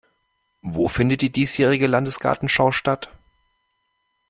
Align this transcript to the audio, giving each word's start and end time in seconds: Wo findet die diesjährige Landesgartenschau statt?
Wo 0.63 0.87
findet 0.87 1.21
die 1.21 1.31
diesjährige 1.31 1.85
Landesgartenschau 1.85 2.71
statt? 2.71 3.11